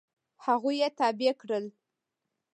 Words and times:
هغوی 0.45 0.75
یې 0.81 0.89
تابع 0.97 1.33
کړل. 1.41 1.65